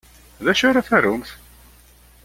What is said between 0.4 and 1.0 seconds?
D acu ara